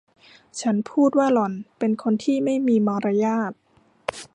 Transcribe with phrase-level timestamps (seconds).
[0.61, 3.51] ฉันพูดว่าหล่อนเป็นคนที่ไม่มีมารยาท